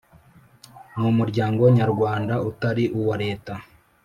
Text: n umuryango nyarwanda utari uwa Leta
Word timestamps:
n 0.95 0.97
umuryango 1.11 1.61
nyarwanda 1.77 2.33
utari 2.49 2.83
uwa 2.99 3.15
Leta 3.23 3.53